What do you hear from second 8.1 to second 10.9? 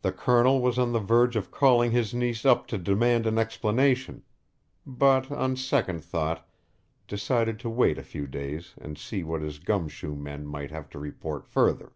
days and see what his gum shoe men might have